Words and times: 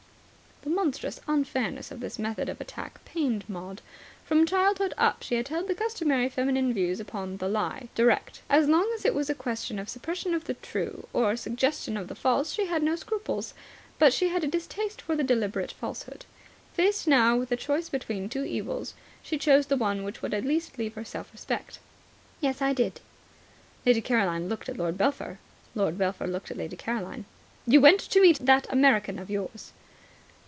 The 0.63 0.69
monstrous 0.69 1.19
unfairness 1.27 1.89
of 1.89 2.01
this 2.01 2.19
method 2.19 2.47
of 2.47 2.61
attack 2.61 3.03
pained 3.03 3.45
Maud. 3.49 3.81
From 4.23 4.45
childhood 4.45 4.93
up 4.95 5.23
she 5.23 5.33
had 5.33 5.47
held 5.47 5.67
the 5.67 5.73
customary 5.73 6.29
feminine 6.29 6.71
views 6.71 6.99
upon 6.99 7.37
the 7.37 7.47
Lie 7.47 7.89
Direct. 7.95 8.43
As 8.47 8.67
long 8.67 8.87
as 8.93 9.03
it 9.03 9.15
was 9.15 9.27
a 9.27 9.33
question 9.33 9.79
of 9.79 9.89
suppression 9.89 10.35
of 10.35 10.43
the 10.43 10.53
true 10.53 11.07
or 11.13 11.35
suggestion 11.35 11.97
of 11.97 12.07
the 12.07 12.13
false 12.15 12.53
she 12.53 12.67
had 12.67 12.83
no 12.83 12.95
scruples. 12.95 13.55
But 13.97 14.13
she 14.13 14.27
had 14.29 14.43
a 14.43 14.47
distaste 14.47 15.01
for 15.01 15.15
deliberate 15.15 15.71
falsehood. 15.71 16.25
Faced 16.75 17.07
now 17.07 17.35
with 17.35 17.51
a 17.51 17.57
choice 17.57 17.89
between 17.89 18.29
two 18.29 18.43
evils, 18.45 18.93
she 19.23 19.39
chose 19.39 19.65
the 19.65 19.77
one 19.77 20.03
which 20.03 20.21
would 20.21 20.33
at 20.33 20.45
least 20.45 20.77
leave 20.77 20.93
her 20.93 21.03
self 21.05 21.33
respect. 21.33 21.79
"Yes, 22.39 22.61
I 22.61 22.71
did." 22.73 23.01
Lady 23.83 24.01
Caroline 24.01 24.47
looked 24.47 24.69
at 24.69 24.77
Lord 24.77 24.95
Belpher. 24.95 25.39
Lord 25.73 25.97
Belpher 25.97 26.27
looked 26.27 26.51
at 26.51 26.57
Lady 26.57 26.75
Caroline. 26.75 27.25
"You 27.65 27.81
went 27.81 27.99
to 28.01 28.21
meet 28.21 28.37
that 28.45 28.71
American 28.71 29.17
of 29.17 29.31
yours?" 29.31 29.71